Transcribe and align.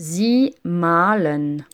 Sie 0.00 0.54
malen. 0.62 1.64